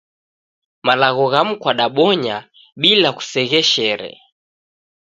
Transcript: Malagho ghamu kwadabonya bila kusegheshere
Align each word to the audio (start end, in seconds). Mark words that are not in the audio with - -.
Malagho 0.85 1.25
ghamu 1.31 1.53
kwadabonya 1.61 2.37
bila 2.81 3.09
kusegheshere 3.17 4.11